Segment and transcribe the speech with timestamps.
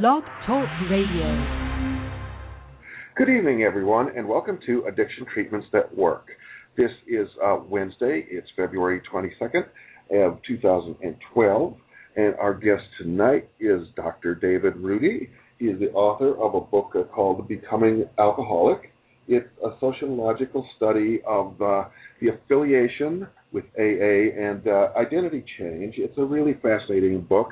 [0.00, 1.44] Blog Talk Radio.
[3.14, 6.28] Good evening, everyone, and welcome to Addiction Treatments That Work.
[6.78, 8.24] This is uh, Wednesday.
[8.30, 9.66] It's February 22nd
[10.26, 11.74] of 2012,
[12.16, 14.34] and our guest tonight is Dr.
[14.34, 15.28] David Rudy.
[15.58, 18.94] He is the author of a book called Becoming Alcoholic.
[19.28, 21.84] It's a sociological study of uh,
[22.22, 25.96] the affiliation with AA and uh, identity change.
[25.98, 27.50] It's a really fascinating book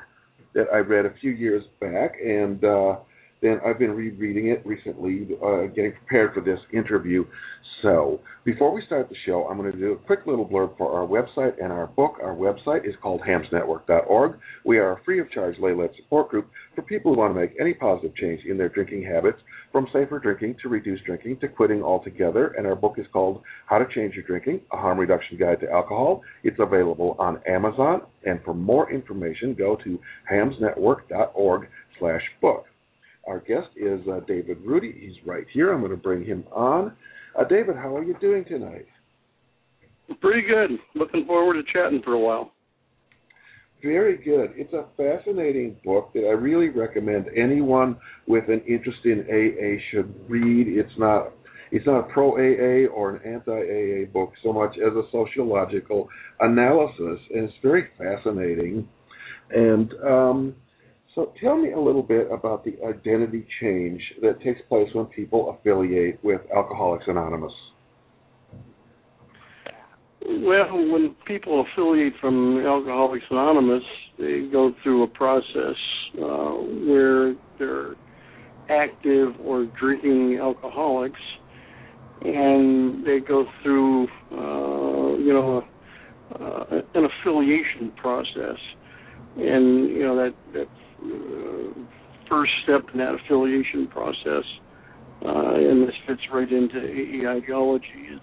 [0.53, 2.97] that I read a few years back, and uh,
[3.41, 7.25] then I've been rereading it recently, uh, getting prepared for this interview.
[7.81, 10.91] So, before we start the show, I'm going to do a quick little blurb for
[10.93, 12.17] our website and our book.
[12.21, 14.37] Our website is called hamsnetwork.org.
[14.65, 17.39] We are a free of charge lay led support group for people who want to
[17.39, 19.39] make any positive change in their drinking habits,
[19.71, 22.47] from safer drinking to reduced drinking to quitting altogether.
[22.57, 25.71] And our book is called How to Change Your Drinking A Harm Reduction Guide to
[25.71, 26.21] Alcohol.
[26.43, 28.01] It's available on Amazon.
[28.25, 29.99] And for more information, go to
[30.31, 32.65] hamsnetwork.org slash book.
[33.27, 34.93] Our guest is uh, David Rudy.
[34.99, 35.71] He's right here.
[35.71, 36.93] I'm going to bring him on.
[37.39, 38.87] Uh, David, how are you doing tonight?
[40.19, 40.71] Pretty good.
[40.95, 42.51] Looking forward to chatting for a while.
[43.81, 44.51] Very good.
[44.55, 50.13] It's a fascinating book that I really recommend anyone with an interest in AA should
[50.29, 50.67] read.
[50.67, 51.31] It's not
[51.71, 56.09] it's not a pro AA or an anti AA book so much as a sociological
[56.41, 58.87] analysis, and it's very fascinating.
[59.51, 60.55] And um,
[61.15, 65.57] so, tell me a little bit about the identity change that takes place when people
[65.57, 67.53] affiliate with Alcoholics Anonymous.
[70.23, 73.83] Well, when people affiliate from Alcoholics Anonymous,
[74.19, 75.75] they go through a process
[76.15, 76.51] uh,
[76.85, 77.95] where they're
[78.69, 81.19] active or drinking alcoholics,
[82.21, 85.63] and they go through, uh, you know,
[86.39, 88.57] uh, an affiliation process,
[89.37, 90.67] and you know that that
[91.03, 91.73] uh,
[92.29, 94.45] first step in that affiliation process,
[95.25, 98.21] uh, and this fits right into AA ideology, is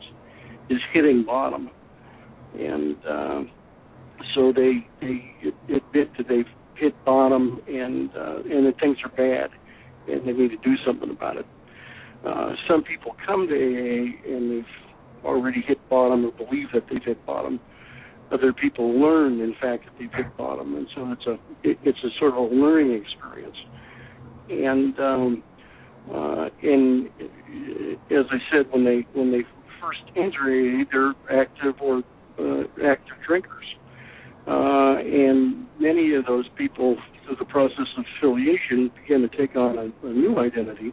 [0.70, 1.68] is hitting bottom
[2.56, 3.42] and uh,
[4.34, 5.34] so they they
[5.68, 9.50] admit that they've hit bottom and uh, and that things are bad,
[10.08, 11.46] and they need to do something about it.
[12.26, 17.04] Uh, some people come to AA and they've already hit bottom or believe that they've
[17.04, 17.60] hit bottom.
[18.32, 21.32] Other people learn, in fact, that they've hit bottom, and so it's a
[21.68, 23.56] it, it's a sort of a learning experience.
[24.50, 25.42] And um,
[26.12, 27.08] uh, and
[28.10, 29.42] as I said, when they when they
[29.80, 32.02] first enter AA, they're active or
[32.38, 33.64] uh, active drinkers.
[34.46, 39.76] Uh, and many of those people, through the process of affiliation, begin to take on
[39.76, 40.92] a, a new identity,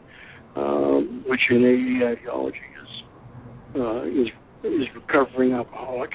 [0.55, 4.27] um, which in AA ideology is uh, is
[4.63, 6.11] is recovering alcoholic,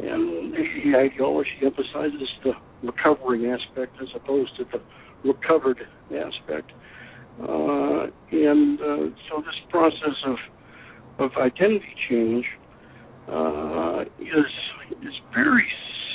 [0.00, 4.80] and AA ideology emphasizes the recovering aspect as opposed to the
[5.28, 6.70] recovered aspect.
[7.42, 8.96] Uh, and uh,
[9.28, 10.36] so this process of
[11.18, 12.46] of identity change
[13.30, 15.66] uh, is is very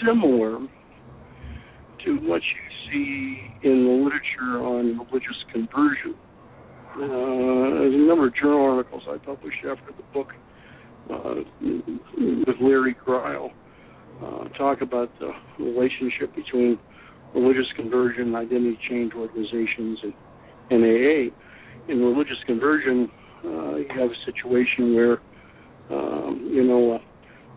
[0.03, 0.59] similar
[2.05, 6.15] to what you see in the literature on religious conversion.
[6.95, 10.33] Uh, there's a number of journal articles I published after the book
[11.09, 13.51] uh, with Larry Greil
[14.23, 16.77] uh, talk about the relationship between
[17.33, 20.13] religious conversion, identity change organizations, and,
[20.71, 21.33] and AA.
[21.91, 23.09] In religious conversion,
[23.45, 25.19] uh, you have a situation where
[25.89, 26.99] um, you know,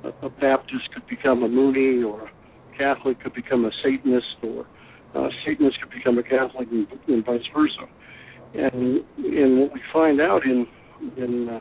[0.04, 4.66] a, a Baptist could become a Moonie, or a Catholic could become a Satanist, or
[5.14, 7.86] a Satanist could become a Catholic, and, and vice versa.
[8.54, 10.66] And and what we find out in
[11.16, 11.60] in uh,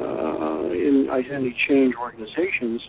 [0.00, 2.80] uh, in identity change organizations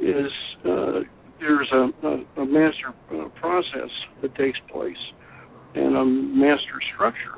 [0.00, 0.30] is
[0.64, 1.00] uh,
[1.40, 3.90] there's a, a, a master uh, process
[4.22, 4.96] that takes place
[5.74, 7.36] and a master structure.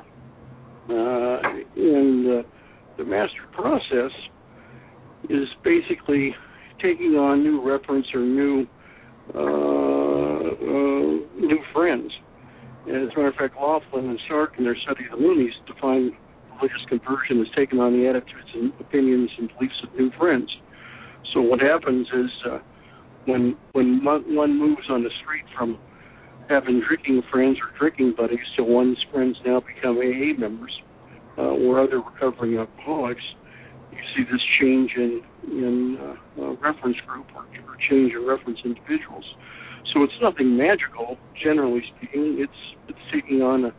[0.89, 1.39] Uh,
[1.77, 2.47] and uh,
[2.97, 4.11] the master process
[5.29, 6.35] is basically
[6.81, 8.67] taking on new reference or new
[9.33, 12.11] uh, uh, new friends.
[12.87, 15.53] And as a matter of fact, Lofland and Stark in their study of the Moonies
[15.65, 16.11] define
[16.55, 20.49] religious conversion as taking on the attitudes and opinions and beliefs of new friends.
[21.33, 22.59] So what happens is uh,
[23.25, 25.79] when when one moves on the street from
[26.49, 30.71] having drinking friends or drinking buddies to one's friends now become AA members
[31.37, 33.23] uh, or other recovering alcoholics,
[33.95, 38.59] you see this change in in uh, uh, reference group or, or change in reference
[38.65, 39.25] individuals.
[39.93, 42.37] So it's nothing magical, generally speaking.
[42.39, 43.73] It's it's taking on a,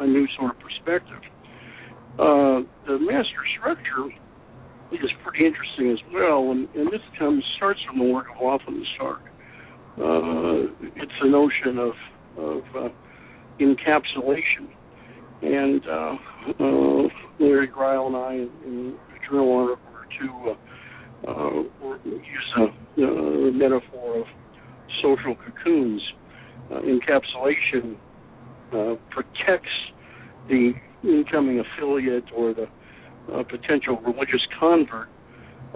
[0.00, 1.22] a new sort of perspective.
[2.14, 4.06] Uh, the master structure
[4.92, 8.86] is pretty interesting as well, and, and this comes starts from the work of and
[8.94, 9.20] Stark.
[9.98, 11.92] Uh, it's a notion of
[12.36, 12.88] of uh,
[13.60, 14.68] encapsulation.
[15.42, 16.14] And uh,
[16.58, 17.08] uh,
[17.38, 18.32] Larry Greil and I,
[18.66, 19.76] in a journal or
[20.20, 20.56] to
[21.26, 21.62] uh, uh,
[22.04, 24.26] use a, a metaphor of
[25.02, 26.02] social cocoons.
[26.70, 27.96] Uh, encapsulation
[28.72, 29.68] uh, protects
[30.48, 30.72] the
[31.02, 32.66] incoming affiliate or the
[33.32, 35.08] uh, potential religious convert.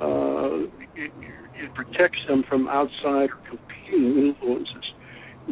[0.01, 1.13] Uh, it,
[1.57, 4.85] it protects them from outside or competing influences.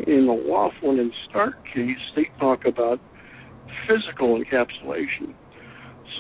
[0.06, 3.00] In the Lofland and Stark case, they talk about
[3.88, 5.34] physical encapsulation.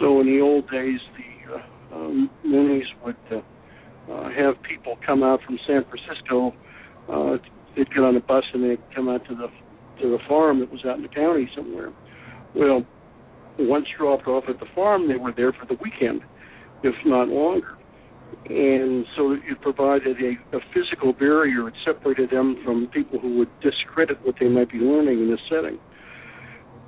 [0.00, 1.35] So in the old days, the uh,
[1.92, 6.52] um, Moonies would uh, uh, have people come out from San Francisco.
[7.08, 7.36] Uh,
[7.76, 9.48] they'd get on a bus and they'd come out to the
[10.02, 11.90] to the farm that was out in the county somewhere.
[12.54, 12.84] Well,
[13.58, 16.20] once dropped off at the farm, they were there for the weekend,
[16.82, 17.78] if not longer.
[18.44, 21.68] And so it provided a, a physical barrier.
[21.68, 25.40] It separated them from people who would discredit what they might be learning in this
[25.48, 25.78] setting.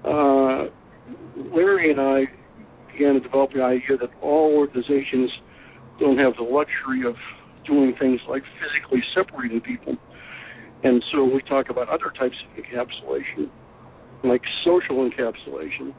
[0.04, 0.68] Uh,
[1.54, 2.24] Larry and I
[2.98, 5.30] began to develop the idea that all organizations
[6.00, 7.14] don't have the luxury of
[7.66, 9.96] doing things like physically separating people.
[10.82, 13.50] And so we talk about other types of encapsulation,
[14.24, 15.94] like social encapsulation,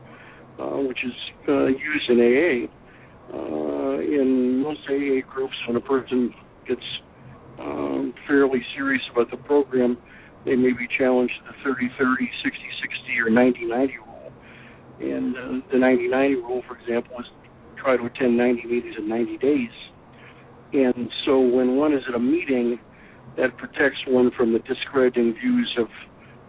[0.60, 1.14] uh, which is
[1.48, 2.68] uh, used in AA.
[3.32, 6.34] Uh, in most AA groups, when a person
[6.68, 6.82] gets
[7.60, 9.98] um, fairly serious about the program,
[10.46, 14.09] they may be challenged to the 30 30, 60 60, or 90 90 rule.
[15.00, 17.26] And uh, the 90 90 rule, for example, is
[17.78, 19.70] try to attend 90 meetings in 90 days.
[20.74, 22.80] And so when one is at a meeting,
[23.38, 25.88] that protects one from the discrediting views of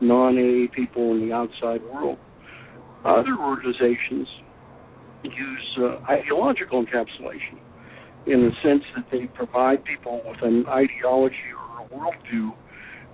[0.01, 2.19] non AA people in the outside world.
[3.05, 4.29] Other organizations
[5.23, 7.59] use uh, ideological encapsulation
[8.27, 12.51] in the sense that they provide people with an ideology or a worldview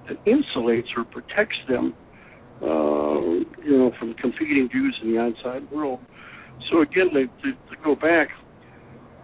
[0.09, 1.95] that insulates or protects them,
[2.63, 6.01] uh, you know, from competing views in the outside world.
[6.71, 8.29] So again, to, to, to go back,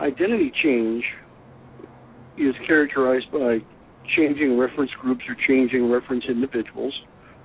[0.00, 1.04] identity change
[2.36, 3.58] is characterized by
[4.16, 6.92] changing reference groups or changing reference individuals.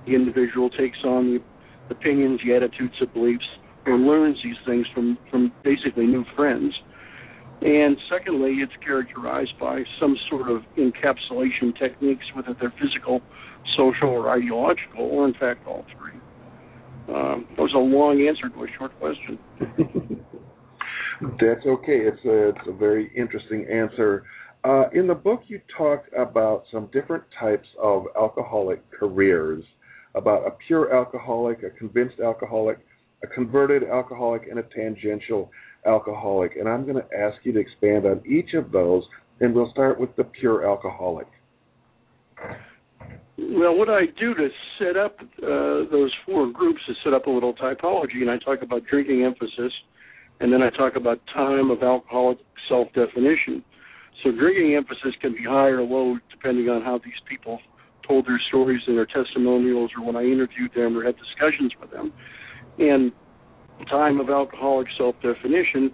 [0.06, 3.44] The individual takes on the opinions, the attitudes, the beliefs,
[3.86, 6.74] or learns these things from, from basically new friends.
[7.60, 13.20] And secondly, it's characterized by some sort of encapsulation techniques, whether they're physical,
[13.76, 16.18] social, or ideological, or in fact all three.
[17.08, 19.38] Um, that was a long answer to a short question.
[21.40, 22.00] That's okay.
[22.06, 24.24] It's a, it's a very interesting answer.
[24.64, 29.64] Uh, in the book, you talk about some different types of alcoholic careers
[30.14, 32.78] about a pure alcoholic, a convinced alcoholic,
[33.22, 35.50] a converted alcoholic, and a tangential
[35.86, 36.56] alcoholic.
[36.56, 39.04] And I'm going to ask you to expand on each of those,
[39.40, 41.28] and we'll start with the pure alcoholic.
[43.40, 44.48] Well, what I do to
[44.80, 48.62] set up uh, those four groups is set up a little typology, and I talk
[48.62, 49.72] about drinking emphasis,
[50.40, 52.38] and then I talk about time of alcoholic
[52.68, 53.62] self definition.
[54.24, 57.60] So drinking emphasis can be high or low depending on how these people
[58.06, 61.92] told their stories in their testimonials or when I interviewed them or had discussions with
[61.92, 62.12] them.
[62.78, 63.12] And
[63.88, 65.92] time of alcoholic self definition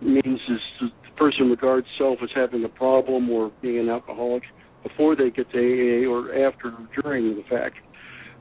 [0.00, 0.38] means
[0.80, 4.44] the person regards self as having a problem or being an alcoholic
[4.82, 7.76] before they get to AA or after or during the fact.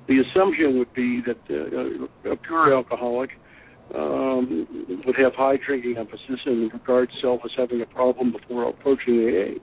[0.07, 3.31] The assumption would be that uh, a pure alcoholic
[3.93, 9.15] um, would have high drinking emphasis and regards self as having a problem before approaching
[9.19, 9.59] AA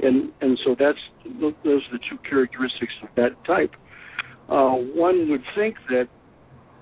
[0.00, 0.98] and and so that's
[1.40, 3.74] those are the two characteristics of that type.
[4.48, 6.08] Uh, one would think that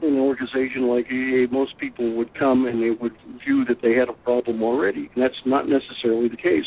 [0.01, 3.13] in an organization like AA, most people would come and they would
[3.45, 6.67] view that they had a problem already, and that's not necessarily the case.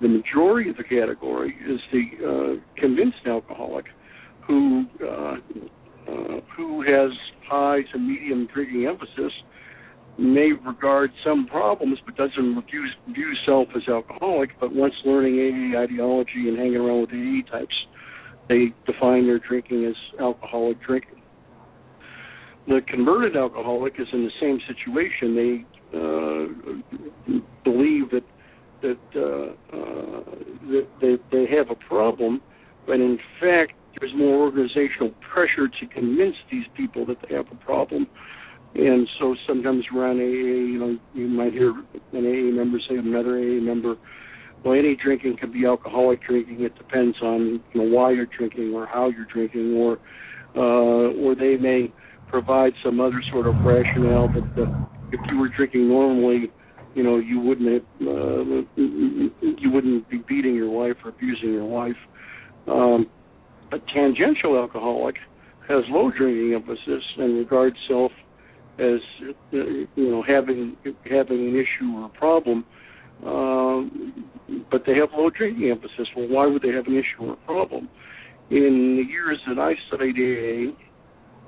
[0.00, 3.84] The majority of the category is the uh, convinced alcoholic
[4.46, 5.36] who uh,
[6.10, 7.10] uh, who has
[7.48, 9.32] high to medium drinking emphasis
[10.18, 15.80] may regard some problems but doesn't view, view self as alcoholic, but once learning AA
[15.80, 17.74] ideology and hanging around with AA types,
[18.48, 21.22] they define their drinking as alcoholic drinking.
[22.68, 25.34] The converted alcoholic is in the same situation.
[25.34, 25.64] They
[25.96, 28.22] uh, believe that
[28.82, 30.24] that, uh, uh,
[30.68, 32.40] that they, they have a problem,
[32.86, 37.64] but in fact, there's more organizational pressure to convince these people that they have a
[37.64, 38.06] problem
[38.74, 43.36] and so sometimes around AA, you know, you might hear an AA member say another
[43.36, 43.96] AA member,
[44.64, 46.62] well, any drinking can be alcoholic drinking.
[46.62, 49.98] It depends on you know why you're drinking or how you're drinking, or
[50.54, 51.92] uh, or they may
[52.28, 54.68] provide some other sort of rationale that, that
[55.12, 56.50] if you were drinking normally,
[56.94, 61.96] you know, you wouldn't uh, you wouldn't be beating your wife or abusing your wife.
[62.66, 63.06] Um,
[63.72, 65.16] a tangential alcoholic
[65.68, 68.10] has low drinking emphasis and regards self
[68.78, 69.00] as
[69.52, 70.76] you know having
[71.08, 72.64] having an issue or a problem,
[73.24, 74.26] um,
[74.70, 76.08] but they have low drinking emphasis.
[76.16, 77.88] Well, why would they have an issue or a problem?
[78.50, 80.72] In the years that I studied AA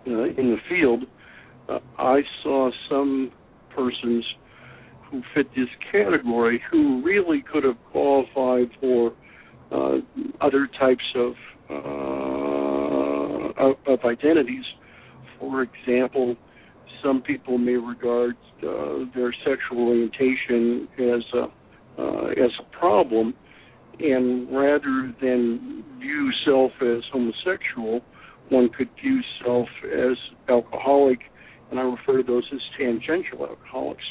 [0.08, 1.04] uh, in the field,
[1.68, 3.32] uh, I saw some
[3.74, 4.24] persons
[5.12, 9.12] who fit this category who really could have qualified for
[9.70, 9.98] uh,
[10.40, 11.34] other types of,
[11.70, 11.74] uh,
[13.62, 14.64] of, of identities.
[15.38, 16.36] For example,
[17.04, 21.46] some people may regard uh, their sexual orientation as a
[21.98, 23.34] uh, as a problem,
[24.00, 28.00] and rather than view self as homosexual,
[28.48, 30.16] one could view self as
[30.48, 31.18] alcoholic,
[31.70, 34.04] and I refer to those as tangential alcoholics.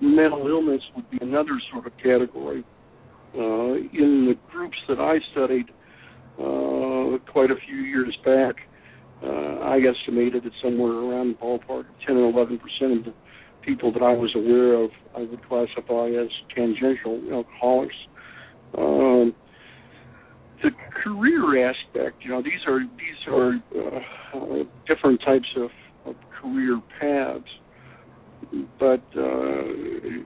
[0.00, 2.64] Mental illness would be another sort of category.
[3.34, 5.66] Uh, in the groups that I studied
[6.38, 8.56] uh, quite a few years back,
[9.22, 13.14] uh, I estimated that somewhere around the ballpark of 10 or 11 percent of the
[13.62, 17.94] people that I was aware of I would classify as tangential alcoholics.
[18.76, 19.34] Um,
[20.62, 20.70] the
[21.02, 25.70] career aspect, you know, these are these are uh, different types of,
[26.06, 27.44] of career paths.
[28.78, 29.64] But uh,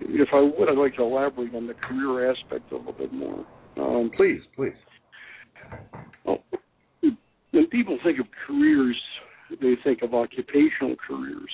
[0.08, 3.44] if I would, I'd like to elaborate on the career aspect a little bit more.
[3.76, 4.72] Um, please, please.
[6.24, 6.42] Well,
[7.52, 8.96] when people think of careers,
[9.60, 11.50] they think of occupational careers.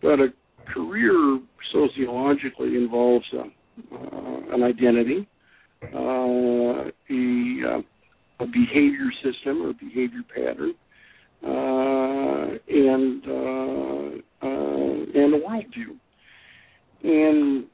[0.00, 0.28] But a
[0.72, 1.40] career
[1.72, 3.42] sociologically involves a,
[3.94, 5.28] uh, an identity,
[5.94, 7.82] uh, a, uh,
[8.40, 10.74] a, behavior system or behavior pattern,
[11.44, 15.96] uh, and uh, uh, and a worldview.
[17.04, 17.66] And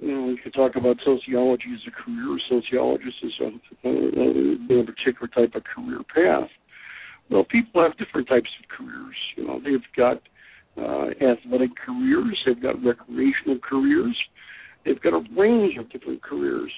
[0.00, 2.38] you know, we could talk about sociology as a career.
[2.48, 6.50] Sociologist is a, a, a particular type of career path.
[7.30, 9.16] Well, people have different types of careers.
[9.36, 10.20] You know, they've got
[10.76, 14.16] uh, athletic careers, they've got recreational careers,
[14.84, 16.72] they've got a range of different careers.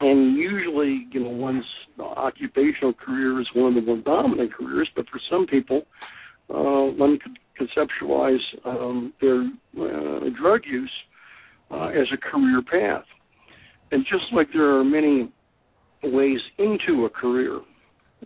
[0.00, 1.64] And usually, you know, one's
[1.98, 5.82] occupational career is one of the more dominant careers, but for some people,
[6.50, 10.90] uh, one could conceptualize um, their uh, drug use
[11.70, 13.04] uh, as a career path.
[13.90, 15.32] And just like there are many
[16.02, 17.56] ways into a career,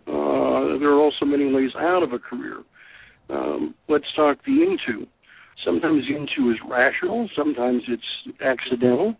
[0.07, 2.57] uh, there are also many ways out of a career.
[3.29, 5.07] Um, let's talk the into.
[5.65, 9.15] Sometimes into is rational, sometimes it's accidental.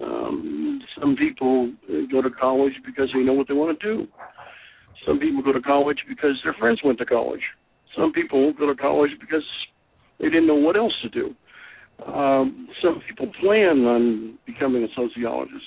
[0.00, 1.72] Um, some people
[2.10, 4.06] go to college because they know what they want to do.
[5.06, 7.42] Some people go to college because their friends went to college.
[7.96, 9.44] Some people go to college because
[10.18, 11.34] they didn't know what else to do.
[12.06, 15.64] Um, some people plan on becoming a sociologist.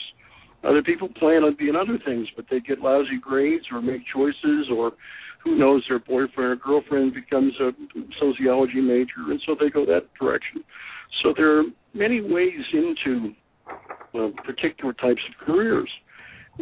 [0.64, 4.70] Other people plan on being other things, but they get lousy grades or make choices,
[4.72, 4.92] or
[5.44, 7.72] who knows, their boyfriend or girlfriend becomes a
[8.20, 10.64] sociology major, and so they go that direction.
[11.24, 13.34] So there are many ways into
[14.14, 15.90] uh, particular types of careers,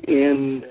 [0.08, 0.68] and uh,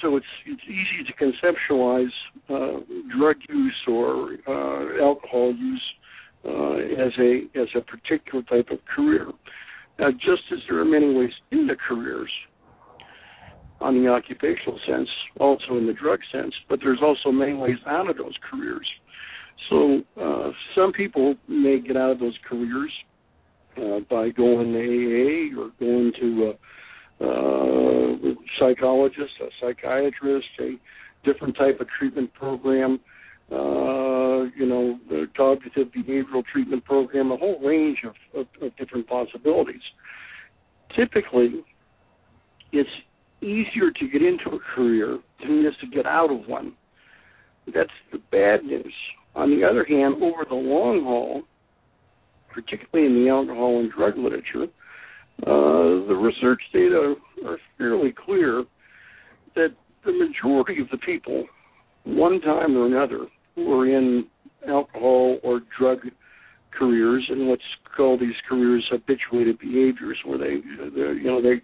[0.00, 2.12] so it's it's easy to conceptualize
[2.48, 2.80] uh,
[3.16, 5.82] drug use or uh, alcohol use
[6.44, 9.26] uh, as a as a particular type of career.
[9.98, 12.30] Now, just as there are many ways into careers
[13.80, 15.08] on the occupational sense,
[15.40, 18.86] also in the drug sense, but there's also many ways out of those careers.
[19.68, 22.92] So uh, some people may get out of those careers
[23.76, 26.54] uh, by going to AA or going to
[27.20, 30.72] a, a psychologist, a psychiatrist, a
[31.24, 33.00] different type of treatment program
[33.52, 39.06] uh, you know, the cognitive behavioral treatment program, a whole range of, of, of different
[39.06, 39.82] possibilities.
[40.96, 41.62] Typically,
[42.72, 42.88] it's
[43.42, 46.72] easier to get into a career than it is to get out of one.
[47.66, 48.94] That's the bad news.
[49.34, 51.42] On the other hand, over the long haul,
[52.52, 54.64] particularly in the alcohol and drug literature,
[55.42, 57.14] uh, the research data
[57.46, 58.64] are fairly clear
[59.54, 59.68] that
[60.04, 61.44] the majority of the people,
[62.04, 64.26] one time or another, who are in
[64.68, 65.98] alcohol or drug
[66.70, 67.62] careers and what's
[67.96, 71.62] called these careers habituated behaviors, where they, you know, they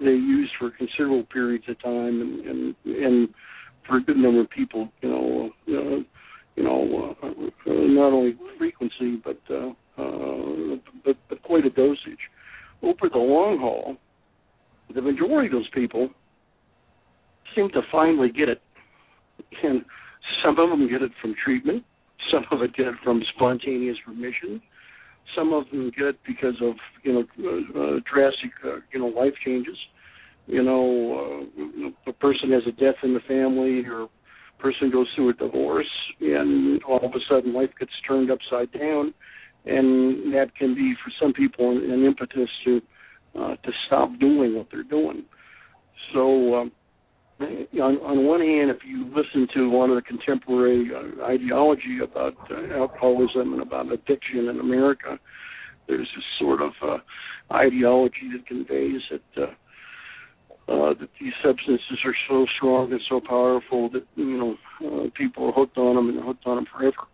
[0.00, 3.28] they use for considerable periods of time and and, and
[3.86, 6.02] for a good number of people, you know, uh,
[6.58, 7.28] you know, uh,
[7.66, 12.18] not only frequency but uh, uh, but but quite a dosage.
[12.82, 13.96] Over the long haul,
[14.92, 16.10] the majority of those people
[17.54, 18.60] seem to finally get it,
[19.62, 19.84] and
[20.44, 21.84] some of them get it from treatment.
[22.32, 24.60] Some of it get it from spontaneous remission.
[25.36, 26.74] Some of them get it because of
[27.04, 29.76] you know uh, drastic uh, you know life changes.
[30.48, 31.46] You know,
[32.06, 34.08] uh, a person has a death in the family, or
[34.58, 39.14] person goes through a divorce, and all of a sudden life gets turned upside down,
[39.64, 42.80] and that can be for some people an, an impetus to
[43.38, 45.24] uh, to stop doing what they're doing.
[46.12, 46.54] So.
[46.54, 46.72] Um,
[47.40, 52.34] on, on one hand, if you listen to lot of the contemporary uh, ideology about
[52.50, 55.20] uh, alcoholism and about addiction in America,
[55.86, 56.98] there's this sort of uh,
[57.54, 59.46] ideology that conveys that uh,
[60.68, 64.56] uh, that these substances are so strong and so powerful that you know
[64.86, 67.08] uh, people are hooked on them and hooked on them forever,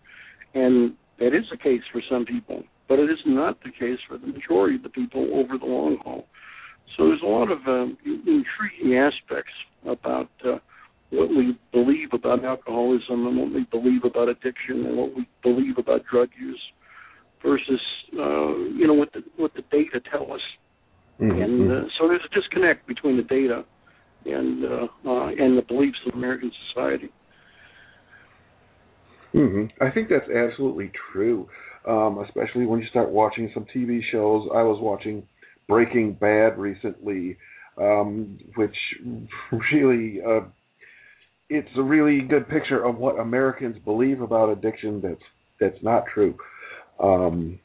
[0.55, 4.19] and that is the case for some people, but it is not the case for
[4.19, 6.27] the majority of the people over the long haul.
[6.97, 9.53] So there's a lot of um, intriguing aspects
[9.87, 10.59] about uh,
[11.11, 15.79] what we believe about alcoholism and what we believe about addiction and what we believe
[15.79, 16.61] about drug use
[17.45, 17.81] versus
[18.19, 20.41] uh, you know what the what the data tell us.
[21.21, 21.43] Mm-hmm.
[21.43, 23.65] And uh, so there's a disconnect between the data
[24.27, 27.11] and uh, uh, and the beliefs of American society.
[29.35, 29.83] Mm-hmm.
[29.83, 31.49] I think that's absolutely true,
[31.89, 34.49] um, especially when you start watching some TV shows.
[34.55, 35.27] I was watching
[35.69, 37.37] Breaking Bad recently,
[37.77, 38.77] um, which
[39.73, 40.43] really uh,
[41.49, 45.01] it's a really good picture of what Americans believe about addiction.
[45.01, 45.23] That's
[45.61, 46.37] that's not true.
[47.01, 47.59] Um,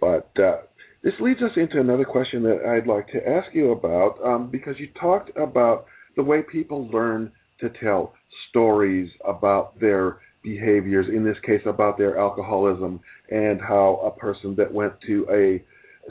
[0.00, 0.58] but uh,
[1.04, 4.74] this leads us into another question that I'd like to ask you about um, because
[4.78, 5.84] you talked about
[6.16, 7.30] the way people learn
[7.60, 8.14] to tell
[8.48, 14.72] stories about their behaviors, in this case about their alcoholism, and how a person that
[14.72, 15.62] went to a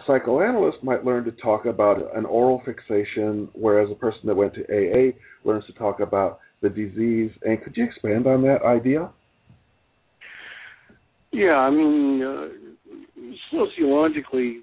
[0.06, 4.62] psychoanalyst might learn to talk about an oral fixation, whereas a person that went to
[4.64, 7.32] AA learns to talk about the disease.
[7.42, 9.10] And could you expand on that idea?
[11.32, 12.48] Yeah, I mean, uh,
[13.52, 14.62] sociologically,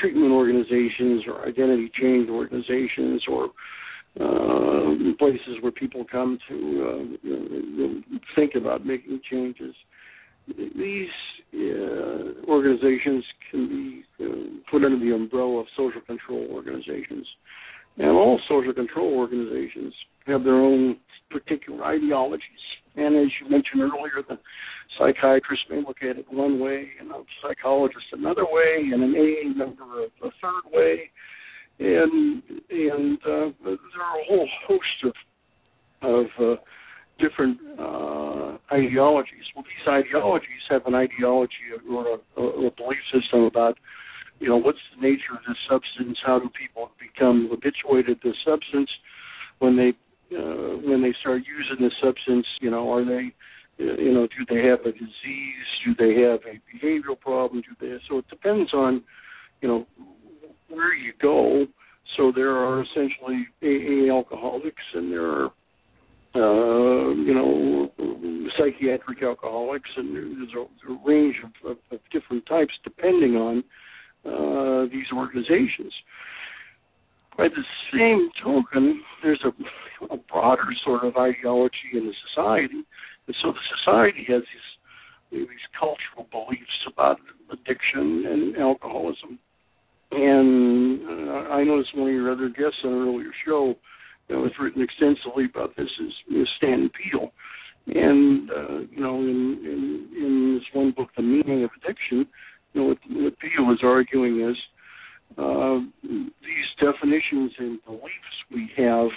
[0.00, 3.50] treatment organizations or identity change organizations or
[4.20, 9.74] uh, places where people come to uh, think about making changes
[10.48, 11.08] these
[11.54, 17.26] uh, organizations can be uh, put under the umbrella of social control organizations.
[17.98, 19.92] And all social control organizations
[20.26, 20.96] have their own
[21.30, 22.42] particular ideologies.
[22.96, 24.38] And as you mentioned earlier, the
[24.98, 29.48] psychiatrist may look at it one way, and a psychologist another way, and an AA
[29.56, 31.10] member a, a third way.
[31.78, 35.14] And and uh, there are a whole host of
[36.02, 36.60] of uh,
[37.18, 39.46] different uh, ideologies.
[39.54, 43.78] Well, these ideologies have an ideology or a, a belief system about,
[44.40, 46.18] you know, what's the nature of this substance?
[46.24, 48.90] How do people become habituated to substance?
[49.58, 49.92] When they
[50.36, 53.34] uh, when they start using this substance, you know, are they,
[53.98, 55.68] you know, do they have a disease?
[55.84, 57.62] Do they have a behavioral problem?
[57.62, 57.96] Do they?
[58.08, 59.02] So it depends on,
[59.60, 59.86] you know,
[60.68, 61.66] where you go.
[62.16, 65.50] So there are essentially AA alcoholics, and there are
[66.34, 67.90] uh, you know,
[68.56, 73.62] psychiatric alcoholics, and there's a, a range of, of, of, different types depending on
[74.24, 75.92] uh, these organizations.
[77.36, 82.82] By the same token, there's a, a, broader sort of ideology in the society,
[83.32, 87.16] and so the society has these these cultural beliefs about
[87.50, 89.38] addiction and alcoholism.
[90.10, 93.74] And uh, I noticed one of your other guests on an earlier show
[94.28, 97.32] that was written extensively about this is, is Stan Peele.
[97.86, 102.26] And uh, you know, in, in in this one book, The Meaning of Addiction,
[102.74, 104.56] you know, what, what Peele is arguing is
[105.38, 109.08] uh, these definitions and beliefs we have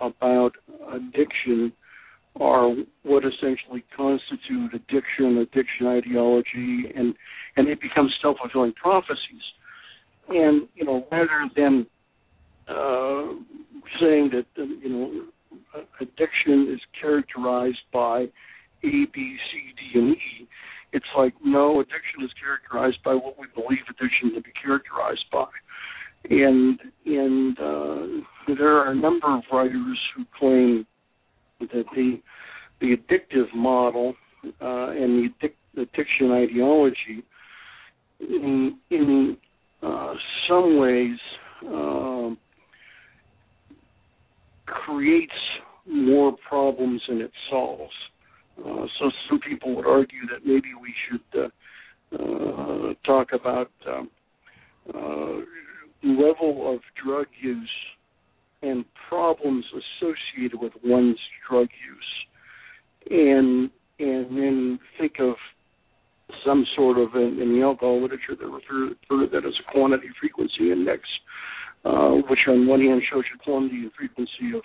[0.00, 0.52] about
[0.94, 1.72] addiction
[2.38, 7.14] are what essentially constitute addiction, addiction ideology, and
[7.56, 9.42] and they become self fulfilling prophecies.
[10.28, 11.86] And you know, rather than
[12.68, 13.34] uh,
[14.00, 15.22] saying that um, you know
[16.00, 18.28] addiction is characterized by A,
[18.82, 20.48] B, C, D, and E.
[20.92, 25.46] It's like no, addiction is characterized by what we believe addiction to be characterized by,
[26.28, 30.86] and and uh, there are a number of writers who claim
[31.60, 32.20] that the
[32.80, 37.24] the addictive model uh, and the addic- addiction ideology
[38.20, 39.36] in in
[39.82, 40.14] uh,
[40.48, 41.18] some ways
[41.66, 42.38] um,
[44.66, 45.32] creates
[45.86, 47.92] more problems than it solves.
[48.58, 54.10] Uh, so some people would argue that maybe we should uh, uh, talk about um,
[54.94, 55.40] uh,
[56.02, 57.70] level of drug use
[58.62, 61.18] and problems associated with one's
[61.48, 65.34] drug use, and and then think of
[66.44, 69.72] some sort of in, in the alcohol literature they refer, refer to that as a
[69.72, 71.02] quantity frequency index,
[71.84, 74.62] uh, which on one hand shows you quantity and frequency of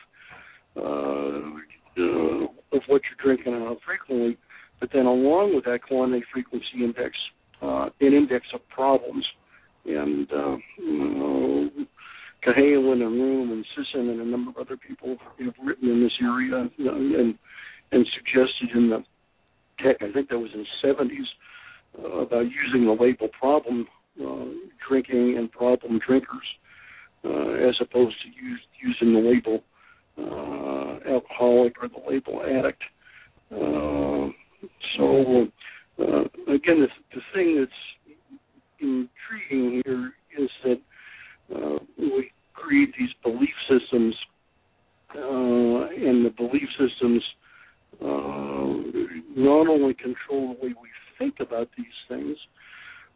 [0.77, 1.57] uh,
[1.97, 2.43] uh,
[2.75, 4.37] of what you're drinking and how frequently,
[4.79, 7.15] but then along with that quantity frequency index,
[7.61, 9.25] uh, an index of problems.
[9.85, 10.27] And
[12.45, 16.01] know, Cahalan and Room and Cisin and a number of other people have written in
[16.01, 17.37] this area and
[17.91, 19.03] and suggested in the
[19.79, 23.87] tech, I think that was in the 70s, uh, about using the label problem
[24.23, 24.45] uh,
[24.87, 26.45] drinking and problem drinkers
[27.23, 29.63] uh, as opposed to use, using the label
[30.17, 32.81] uh, alcoholic or the label addict.
[33.51, 34.31] Uh,
[34.97, 35.47] so
[35.99, 37.71] uh, again, the, the thing that's
[38.79, 40.81] intriguing here is that
[41.55, 44.15] uh, we create these belief systems,
[45.15, 47.23] uh, and the belief systems
[48.01, 52.37] uh, not only control the way we think about these things,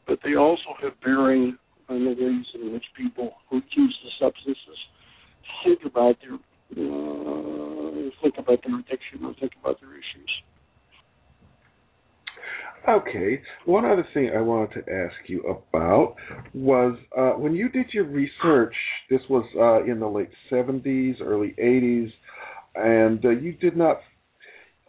[0.07, 1.57] but they also have bearing
[1.89, 4.79] on the ways in which people who use the substances
[5.63, 6.35] think about their
[6.71, 10.31] uh, think about their addiction or think about their issues.
[12.89, 13.39] Okay.
[13.65, 16.15] One other thing I wanted to ask you about
[16.55, 18.73] was uh, when you did your research.
[19.11, 22.11] This was uh, in the late '70s, early '80s,
[22.73, 23.99] and uh, you did not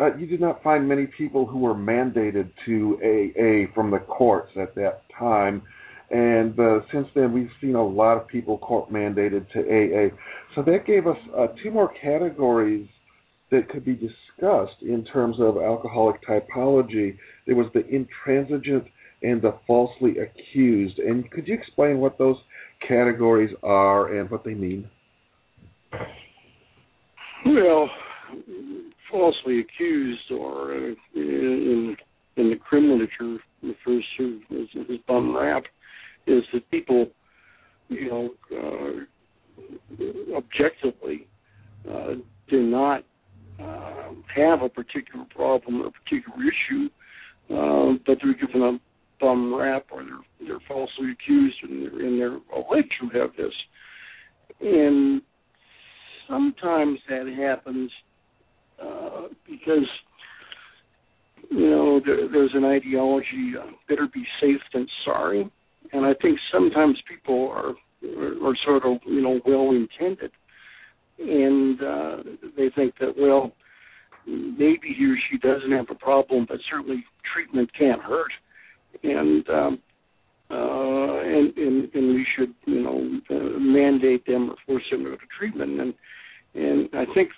[0.01, 4.51] uh, you did not find many people who were mandated to AA from the courts
[4.57, 5.63] at that time.
[6.11, 10.17] And uh, since then, we've seen a lot of people court mandated to AA.
[10.55, 12.89] So that gave us uh, two more categories
[13.51, 13.95] that could be
[14.41, 17.17] discussed in terms of alcoholic typology.
[17.47, 18.85] There was the intransigent
[19.23, 20.99] and the falsely accused.
[20.99, 22.37] And could you explain what those
[22.87, 24.89] categories are and what they mean?
[27.45, 27.89] Well,
[29.11, 31.97] falsely accused, or uh, in
[32.37, 35.65] in the criminal literature refers to as, as bum rap,
[36.27, 37.07] is that people,
[37.89, 41.27] you know, uh, objectively
[41.91, 42.15] uh,
[42.49, 43.05] do not
[43.63, 46.89] uh, have a particular problem or a particular issue,
[47.55, 48.81] uh, but they're given a
[49.21, 53.53] bum rap or they're they're falsely accused and they're, and they're alleged to have this,
[54.61, 55.23] and
[56.29, 57.91] sometimes that happens
[58.83, 59.89] uh, because
[61.51, 65.51] you know there, there's an ideology uh, better be safe than sorry,
[65.93, 67.75] and I think sometimes people are
[68.47, 70.31] are sort of you know well intended,
[71.21, 72.17] and uh,
[72.57, 73.53] they think that well
[74.27, 77.05] maybe he or she doesn't have a problem, but certainly
[77.35, 78.33] treatment can't hurt,
[79.03, 79.79] and um,
[80.51, 85.11] uh, and, and and we should you know uh, mandate them or force them to
[85.11, 85.95] go to treatment, and
[86.55, 87.31] and I think.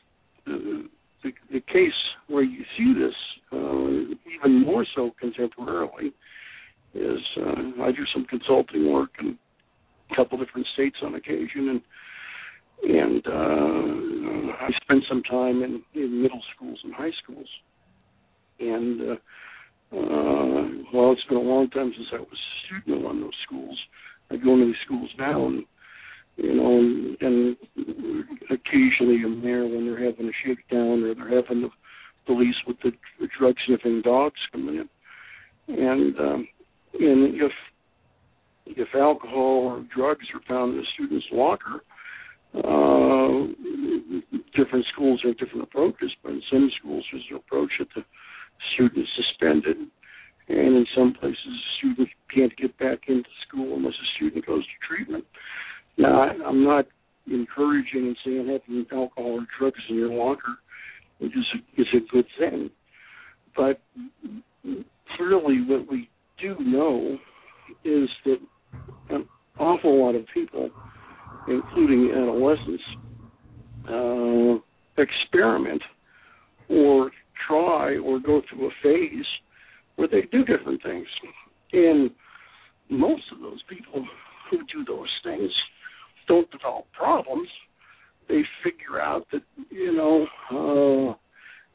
[0.47, 0.89] Uh,
[1.23, 1.93] the, the case
[2.27, 3.15] where you see this
[3.53, 6.13] uh, even more so contemporarily
[6.95, 9.39] is uh, I do some consulting work in
[10.11, 11.81] a couple different states on occasion, and
[12.83, 17.49] and uh, I spend some time in, in middle schools and high schools.
[18.61, 19.15] And uh,
[19.95, 23.79] uh, well, it's been a long time since I was a student of those schools.
[24.31, 25.65] I go into these schools now, and
[26.37, 27.57] you know, and, and
[28.51, 31.71] occasionally I'm there when they're having a shakedown or they're having the
[32.27, 34.89] police with the, the drug sniffing dogs coming in.
[35.69, 36.49] And um,
[36.95, 37.53] and if
[38.67, 41.83] if alcohol or drugs are found in a student's locker,
[42.55, 43.47] uh,
[44.57, 48.03] different schools have different approaches, but in some schools there's an approach that the
[48.75, 49.77] student is suspended,
[50.49, 54.65] and in some places the student can't get back into school unless the student goes
[54.65, 55.25] to treatment.
[55.97, 56.87] Now, I, I'm not
[57.31, 60.57] encouraging and saying having alcohol or drugs in your locker
[61.21, 61.31] is
[61.77, 62.71] is a good thing,
[63.57, 63.81] but
[65.17, 66.09] clearly, what we
[66.41, 67.19] do know
[67.85, 68.39] is that
[69.11, 70.71] an awful lot of people,
[71.49, 72.83] including adolescents,
[73.89, 75.83] uh, experiment
[76.69, 77.11] or
[77.47, 79.25] try or go through a phase
[79.97, 81.07] where they do different things.
[81.73, 82.11] And
[82.89, 84.07] most of those people
[84.51, 85.51] who do those things
[86.29, 87.49] don't develop problems.
[88.29, 91.15] They figure out that you know, uh,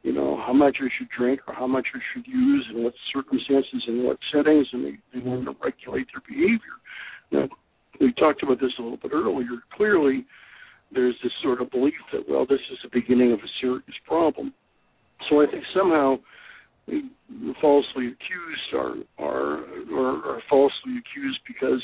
[0.03, 2.93] you know how much I should drink or how much I should use, and what
[3.13, 6.77] circumstances and what settings, and they, they learn to regulate their behavior.
[7.32, 7.49] Now,
[7.99, 9.62] we talked about this a little bit earlier.
[9.75, 10.25] Clearly,
[10.93, 14.53] there's this sort of belief that well, this is the beginning of a serious problem.
[15.29, 16.17] So I think somehow
[17.62, 21.83] falsely accused are are are, are falsely accused because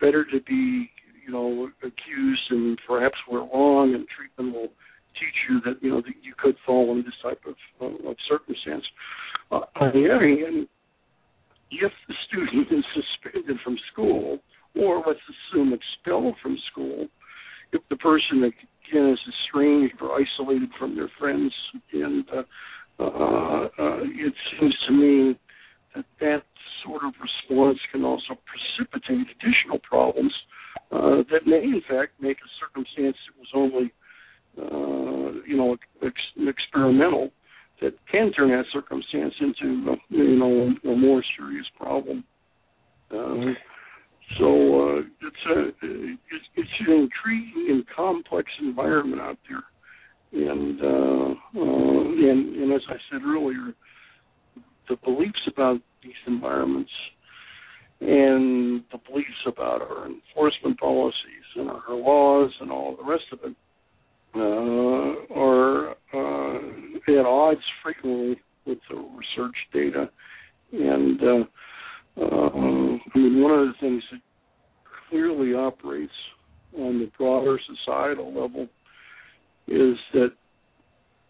[0.00, 0.90] better to be
[1.24, 4.68] you know accused and perhaps we're wrong and treatment will
[5.14, 7.54] teach you that you know that you could fall into this type of
[8.06, 8.84] of circumstance.
[9.52, 10.66] Uh, on the other hand,
[11.70, 14.38] if the student is suspended from school
[14.78, 17.06] or let's assume expelled from school,
[17.72, 21.52] if the person again as estranged or isolated from their friends,
[21.92, 22.42] and uh,
[23.02, 25.38] uh, uh, it seems to me
[25.94, 26.42] that that
[26.84, 30.32] sort of response can also precipitate additional problems
[30.92, 33.92] uh, that may, in fact, make a circumstance that was only,
[34.58, 37.30] uh, you know, ex- experimental
[37.80, 42.24] that can turn that circumstance into, uh, you know, a, a more serious problem.
[43.12, 43.58] It's
[45.50, 49.64] a it's, it's an intriguing and complex environment out there,
[50.32, 53.74] and uh, uh, and and as I said earlier,
[54.88, 56.90] the beliefs about these environments
[58.00, 63.40] and the beliefs about our enforcement policies and our laws and all the rest of
[63.44, 63.54] it
[64.34, 66.58] uh, are uh,
[67.08, 70.08] at odds frequently with the research data.
[70.72, 72.50] And uh, uh,
[73.14, 74.20] I mean, one of the things that
[75.08, 76.12] clearly operates
[76.76, 78.68] on the broader societal level
[79.66, 80.32] is that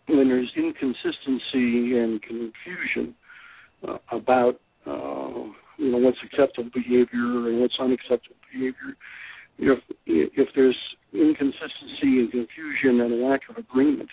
[0.08, 3.14] when there's inconsistency and confusion
[3.86, 8.96] uh, about uh, you know what's acceptable behavior and what's unacceptable behavior,
[9.58, 10.76] if if there's
[11.12, 14.08] inconsistency and confusion and a lack of agreement,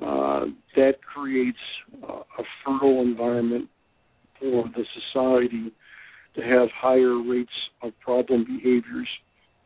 [0.00, 1.58] uh, that creates
[2.02, 3.68] uh, a fertile environment
[4.40, 5.72] for the society
[6.34, 9.08] to have higher rates of problem behaviors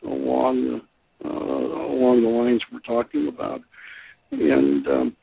[0.04, 3.60] along the uh, along the lines we're talking about,
[4.40, 5.16] and um,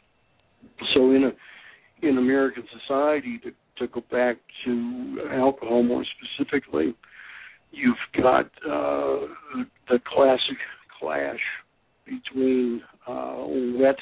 [0.93, 6.95] so in a in American society to to go back to alcohol more specifically,
[7.71, 9.27] you've got uh,
[9.89, 10.57] the classic
[10.97, 11.39] clash
[12.05, 13.45] between uh,
[13.77, 13.97] wet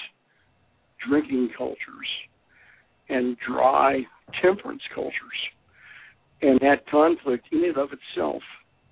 [1.07, 1.77] drinking cultures
[3.09, 4.01] and dry
[4.41, 5.13] temperance cultures.
[6.41, 8.41] And that conflict, in and of itself,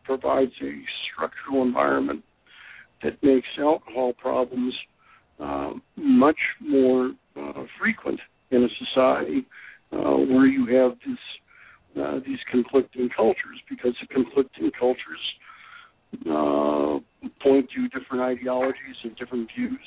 [0.03, 0.81] provides a
[1.13, 2.23] structural environment
[3.03, 4.73] that makes alcohol problems
[5.41, 8.19] uh, much more uh, frequent
[8.51, 9.45] in a society
[9.91, 11.17] uh, where you have this
[12.01, 15.19] uh, these conflicting cultures because the conflicting cultures
[16.29, 16.99] uh,
[17.41, 19.79] point to different ideologies and different views.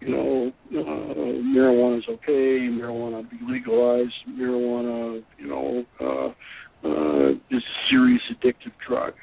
[0.00, 2.68] You know, uh, marijuana is okay.
[2.68, 4.12] Marijuana be legalized.
[4.28, 9.14] Marijuana, you know, uh, uh, is a serious addictive drug.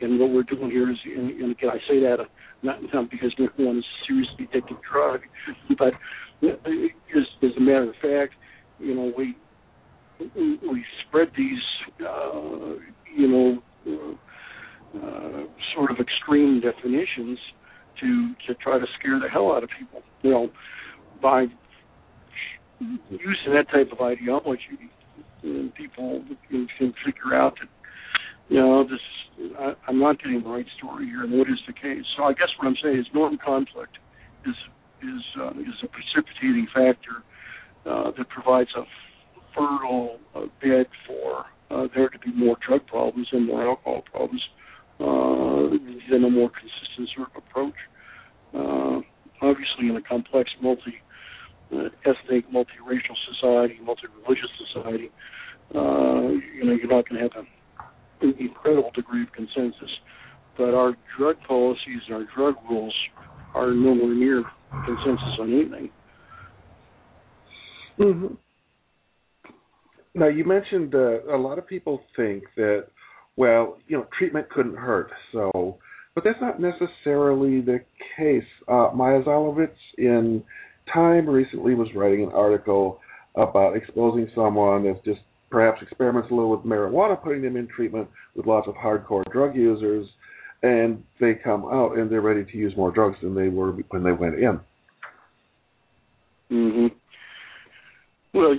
[0.00, 2.18] And what we're doing here is, and, and again, I say that
[2.62, 5.20] not, not because marijuana is seriously addictive drug,
[5.78, 5.92] but
[6.42, 8.34] as, as a matter of fact,
[8.78, 9.36] you know, we
[10.18, 11.58] we spread these,
[12.00, 12.76] uh,
[13.14, 17.38] you know, uh, uh, sort of extreme definitions
[18.00, 20.02] to to try to scare the hell out of people.
[20.22, 20.48] You know,
[21.22, 21.46] by
[22.80, 24.90] using that type of ideology,
[25.76, 27.68] people can, can figure out that
[28.48, 29.00] you know this.
[29.58, 32.04] I, I'm not getting the right story here, what is the case.
[32.16, 33.98] So I guess what I'm saying is norm conflict
[34.46, 34.54] is
[35.02, 37.22] is uh, is a precipitating factor
[37.84, 38.84] uh, that provides a
[39.54, 44.42] fertile uh, bed for uh, there to be more drug problems and more alcohol problems
[45.00, 45.76] uh,
[46.10, 47.74] than a more consistent sort of approach.
[48.54, 49.00] Uh,
[49.42, 50.94] obviously, in a complex multi
[51.72, 55.10] uh, ethnic, multiracial society, multi-religious society,
[55.74, 57.44] uh, you know, you're not going to have a,
[58.20, 59.90] an incredible degree of consensus.
[60.56, 62.94] But our drug policies and our drug rules
[63.54, 64.44] are nowhere near
[64.84, 65.90] consensus on anything.
[67.98, 68.34] Mm-hmm.
[70.14, 72.86] Now you mentioned uh, a lot of people think that,
[73.36, 75.10] well, you know, treatment couldn't hurt.
[75.32, 75.78] So,
[76.14, 77.80] but that's not necessarily the
[78.16, 78.44] case.
[78.66, 80.42] Uh, Maia Szalavitz in
[80.92, 83.00] Time recently was writing an article
[83.34, 88.08] about exposing someone that's just perhaps experiments a little with marijuana, putting them in treatment
[88.34, 90.06] with lots of hardcore drug users,
[90.62, 94.02] and they come out and they're ready to use more drugs than they were when
[94.02, 94.60] they went in.
[96.50, 96.92] Mhm.
[98.32, 98.54] Well,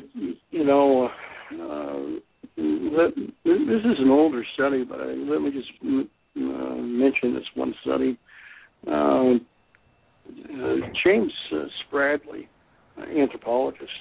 [0.52, 1.10] you know,
[1.54, 2.20] uh,
[2.58, 7.74] let, this is an older study, but I, let me just uh, mention this one
[7.82, 8.18] study.
[8.88, 9.36] Uh,
[10.54, 12.48] uh, James uh, Spradley,
[12.98, 13.92] anthropologist,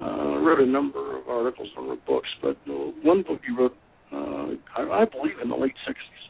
[0.00, 2.56] uh, wrote a number of articles and wrote books, but
[3.02, 3.76] one book he wrote,
[4.12, 6.20] uh, I, I believe in the late 60s,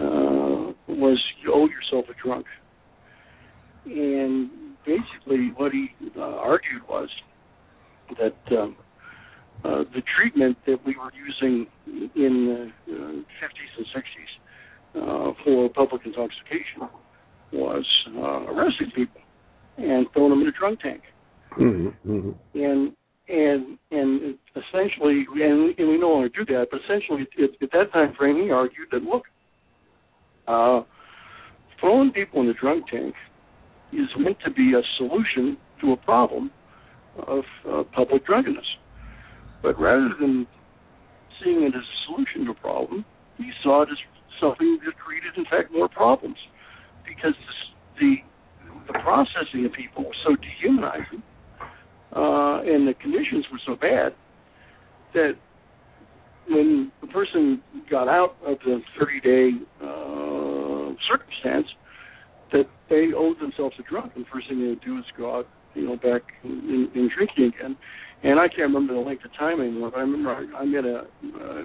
[0.00, 2.46] uh, was You Owe Yourself a Drunk.
[3.86, 4.50] And
[4.84, 7.08] basically what he uh, argued was
[8.18, 8.76] that um,
[9.64, 14.32] uh, the treatment that we were using in the uh, 50s and 60s
[14.94, 16.88] uh, for public intoxication
[17.52, 19.20] was uh, arresting people
[19.76, 21.02] and throwing them in a drunk tank.
[21.58, 22.60] Mm-hmm, mm-hmm.
[22.60, 22.92] And
[23.28, 27.92] and and essentially, and, and we no longer do that, but essentially, at, at that
[27.92, 29.24] time frame, he argued that look,
[30.46, 30.82] uh,
[31.80, 33.14] throwing people in the drunk tank
[33.92, 36.50] is meant to be a solution to a problem
[37.26, 38.66] of uh, public drunkenness.
[39.62, 40.46] But rather than
[41.42, 43.04] seeing it as a solution to a problem,
[43.36, 43.98] he saw it as
[44.40, 46.36] something that created, in fact, more problems
[47.06, 47.34] because
[48.00, 48.16] the
[48.86, 51.22] the processing of people was so dehumanizing,
[52.14, 54.12] uh, and the conditions were so bad
[55.14, 55.32] that
[56.48, 59.50] when the person got out of the 30 day
[59.82, 61.66] uh, circumstance,
[62.52, 65.36] that they owed themselves a drunk, and the first thing they would do is go
[65.36, 67.76] out, you know, back in, in drinking again.
[68.22, 70.84] And I can't remember the length of time anymore, but I remember I, I met
[70.84, 71.62] a uh,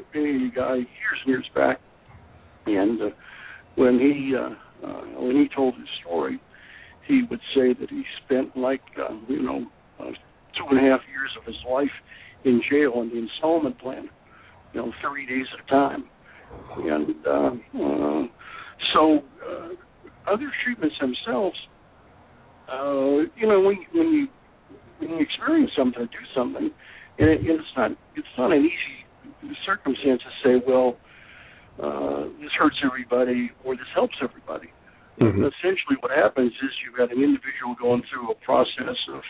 [0.54, 1.80] guy years and years back,
[2.68, 3.06] and uh,
[3.76, 6.40] when he uh, uh, when he told his story,
[7.08, 9.66] he would say that he spent like uh, you know
[10.00, 10.12] uh,
[10.58, 11.94] two and a half years of his life
[12.46, 14.10] in jail on the installment plan,
[14.74, 16.06] you know, 30 days at a time,
[16.78, 18.24] and uh, uh,
[18.94, 21.58] so uh, other treatments themselves,
[22.72, 24.28] uh, you know, when when you
[25.00, 26.70] when you experience something or do something,
[27.20, 30.98] and, it, it's not it's not an easy circumstance to say, well,
[31.82, 34.70] uh, this hurts everybody or this helps everybody.
[35.22, 35.46] Mm-hmm.
[35.46, 39.22] Essentially, what happens is you've got an individual going through a process of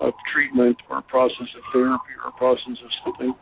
[0.00, 3.34] of treatment or a process of therapy or a process of something,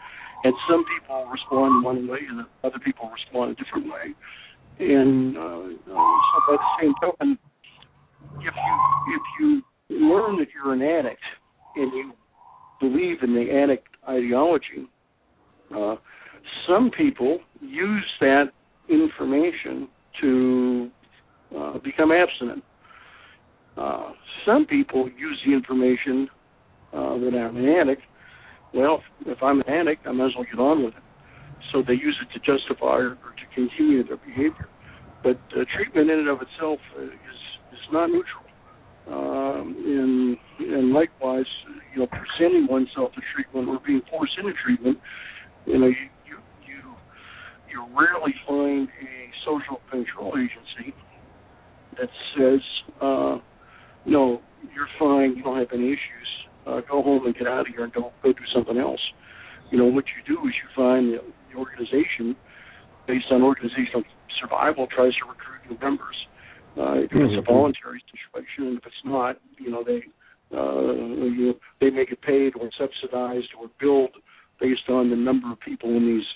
[0.44, 4.14] and some people respond one way and other people respond a different way.
[4.78, 7.38] And uh, so, by the same token,
[8.40, 8.76] if you
[9.16, 11.22] if you learn that you're an addict
[11.76, 12.12] and you
[12.80, 14.88] believe in the addict ideology,
[15.74, 15.96] uh,
[16.68, 18.46] some people use that
[18.88, 19.88] information
[20.20, 20.90] to
[21.56, 22.62] uh, become abstinent.
[23.76, 24.12] Uh,
[24.46, 26.28] some people use the information
[26.94, 28.02] uh, that I'm an addict.
[28.72, 31.02] Well, if I'm an addict, I might as well get on with it.
[31.72, 34.68] So they use it to justify or, to continue their behavior.
[35.22, 37.38] But uh, treatment in and of itself is
[37.72, 38.44] is not neutral.
[39.06, 41.46] Um, and and likewise,
[41.92, 44.98] you know, presenting oneself to treatment or being forced into treatment,
[45.66, 46.94] you know, you you you,
[47.70, 50.94] you rarely find a social control agency
[51.98, 52.60] that says,
[53.00, 53.38] uh,
[54.04, 54.40] no,
[54.74, 56.30] you're fine, you don't have any issues,
[56.66, 59.00] uh, go home and get out of here and don't go do something else.
[59.70, 61.20] You know, what you do is you find the,
[61.52, 62.36] the organization,
[63.06, 64.04] based on organizational
[64.40, 66.16] survival, tries to recruit new members.
[66.76, 67.24] Uh, if mm-hmm.
[67.24, 67.52] it's a mm-hmm.
[67.52, 70.02] voluntary situation, and if it's not, you know, they
[70.54, 70.92] uh,
[71.24, 74.10] you, they make it paid or subsidized or billed
[74.60, 76.26] based on the number of people in these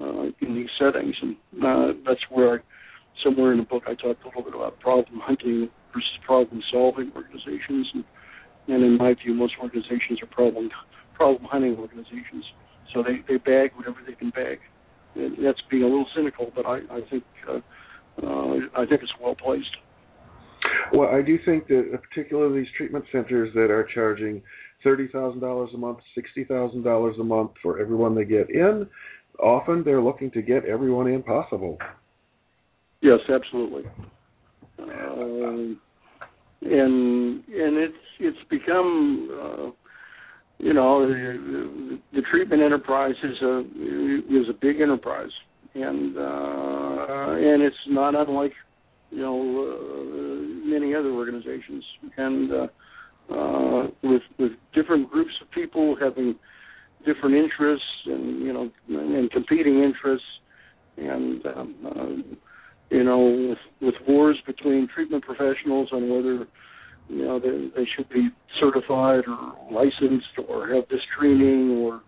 [0.00, 2.58] uh, in these settings, and uh, that's where I,
[3.24, 7.10] somewhere in the book I talked a little bit about problem hunting versus problem solving
[7.16, 8.04] organizations, and,
[8.68, 10.70] and in my view, most organizations are problem
[11.14, 12.44] problem hunting organizations.
[12.94, 14.58] So they they bag whatever they can bag.
[15.14, 17.60] And that's being a little cynical, but I I think uh,
[18.22, 19.76] uh, I think it's well placed.
[20.92, 24.42] Well, I do think that particularly these treatment centers that are charging
[24.84, 28.86] thirty thousand dollars a month, sixty thousand dollars a month for everyone they get in,
[29.38, 31.78] often they're looking to get everyone in possible.
[33.00, 33.84] Yes, absolutely.
[34.78, 35.80] Um,
[36.62, 39.70] and and it's it's become uh,
[40.58, 45.30] you know the, treatment enterprise is a is a big enterprise.
[45.74, 48.52] And uh, and it's not unlike
[49.10, 51.84] you know uh, many other organizations.
[52.16, 52.66] And uh,
[53.32, 56.34] uh, with with different groups of people having
[57.06, 60.26] different interests and you know and competing interests.
[60.96, 62.36] And um, uh,
[62.90, 66.46] you know, with, with wars between treatment professionals on whether
[67.08, 68.28] you know they, they should be
[68.60, 72.00] certified or licensed or have this training or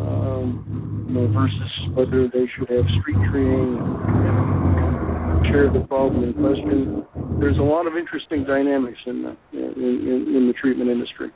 [0.00, 6.32] um, you know versus whether they should have street training and share the problem in
[6.34, 7.06] question.
[7.40, 11.30] There's a lot of interesting dynamics in the in, in, in the treatment industry.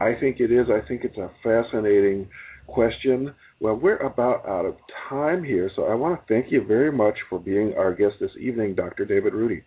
[0.00, 0.66] I think it is.
[0.68, 2.28] I think it's a fascinating
[2.66, 3.34] question.
[3.60, 4.76] Well, we're about out of
[5.08, 8.30] time here, so I want to thank you very much for being our guest this
[8.38, 9.06] evening, Dr.
[9.06, 9.62] David Rudy.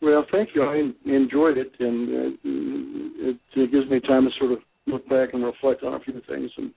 [0.00, 0.62] Well, thank you.
[0.62, 5.30] I enjoyed it, and uh, it, it gives me time to sort of look back
[5.34, 6.72] and reflect on a few things, and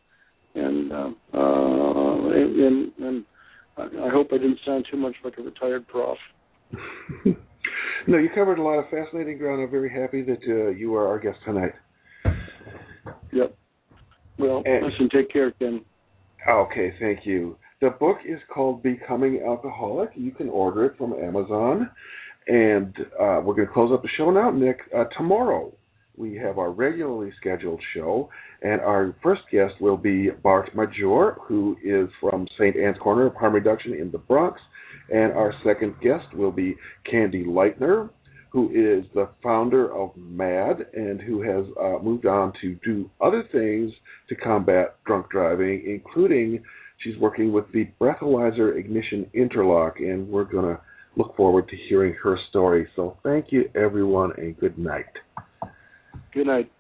[0.56, 3.26] and uh, uh, and, and
[3.78, 6.18] I hope I didn't sound too much like a retired prof.
[8.08, 9.62] no, you covered a lot of fascinating ground.
[9.64, 11.74] I'm very happy that uh, you are our guest tonight.
[14.38, 15.84] Well, and, listen, take care, Ken.
[16.48, 17.58] Okay, thank you.
[17.82, 20.12] The book is called Becoming Alcoholic.
[20.16, 21.90] You can order it from Amazon.
[22.48, 24.80] And uh, we're going to close up the show now, Nick.
[24.96, 25.72] Uh, tomorrow,
[26.16, 28.30] we have our regularly scheduled show,
[28.62, 32.76] and our first guest will be Bart Major, who is from St.
[32.76, 34.60] Ann's Corner of Harm Reduction in the Bronx.
[35.14, 36.76] And our second guest will be
[37.10, 38.10] Candy Lightner,
[38.54, 43.44] who is the founder of MADD and who has uh, moved on to do other
[43.52, 43.92] things
[44.30, 46.64] to combat drunk driving, including
[47.00, 50.80] she's working with the breathalyzer ignition interlock, and we're going to
[51.16, 52.88] look forward to hearing her story.
[52.96, 55.06] So thank you, everyone, and good night.
[56.32, 56.72] Good night.